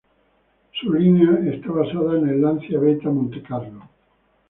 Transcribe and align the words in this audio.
Su 0.71 0.91
línea 0.95 1.37
estaba 1.53 1.81
basada 1.81 2.17
en 2.17 2.27
el 2.29 2.41
Lancia 2.41 2.79
Beta 2.79 3.07
Montecarlo. 3.11 3.87